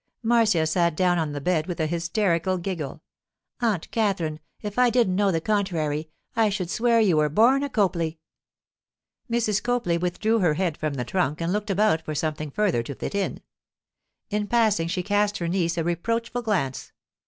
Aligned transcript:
Marcia 0.23 0.65
sat 0.65 0.95
down 0.95 1.19
on 1.19 1.31
the 1.31 1.39
bed 1.39 1.67
with 1.67 1.79
a 1.79 1.85
hysterical 1.85 2.57
giggle. 2.57 3.03
'Aunt 3.59 3.91
Katherine, 3.91 4.39
if 4.59 4.79
I 4.79 4.89
didn't 4.89 5.15
know 5.15 5.31
the 5.31 5.39
contrary, 5.39 6.09
I 6.35 6.49
should 6.49 6.71
swear 6.71 6.99
you 6.99 7.17
were 7.17 7.29
born 7.29 7.61
a 7.61 7.69
Copley.' 7.69 8.17
Mrs. 9.29 9.61
Copley 9.61 9.99
withdrew 9.99 10.39
her 10.39 10.55
head 10.55 10.75
from 10.75 10.95
the 10.95 11.05
trunk 11.05 11.39
and 11.39 11.53
looked 11.53 11.69
about 11.69 12.01
for 12.01 12.15
something 12.15 12.49
further 12.49 12.81
to 12.81 12.95
fit 12.95 13.13
in. 13.13 13.41
In 14.31 14.47
passing 14.47 14.87
she 14.87 15.03
cast 15.03 15.37
her 15.37 15.47
niece 15.47 15.77
a 15.77 15.83
reproachful 15.83 16.41
glance. 16.41 16.93